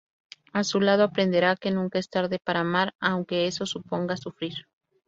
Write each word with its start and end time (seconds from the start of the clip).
A 0.51 0.63
su 0.63 0.81
lado 0.81 1.03
aprenderá 1.03 1.55
que 1.55 1.69
nunca 1.69 1.99
es 1.99 2.09
tarde 2.09 2.39
para 2.43 2.61
amar, 2.61 2.95
aunque 2.99 3.45
eso 3.45 3.67
suponga 3.67 4.17
sufrir. 4.17 4.65